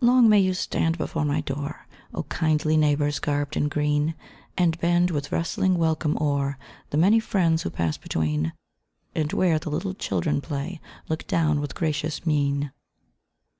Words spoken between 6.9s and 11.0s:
The many friends who pass between; And where the little children play